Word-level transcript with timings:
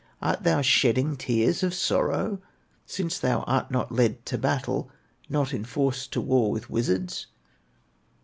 Art 0.19 0.41
thou 0.41 0.61
shedding 0.63 1.15
tears 1.15 1.61
of 1.61 1.75
sorrow, 1.75 2.41
Since 2.87 3.19
thou 3.19 3.41
art 3.41 3.69
not 3.69 3.91
led 3.91 4.25
to 4.25 4.37
battle, 4.39 4.89
Not 5.29 5.53
enforced 5.53 6.11
to 6.13 6.21
war 6.21 6.49
with 6.49 6.71
wizards?" 6.71 7.27